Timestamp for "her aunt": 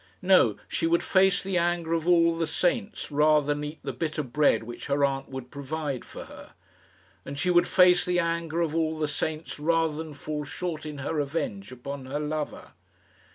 4.87-5.29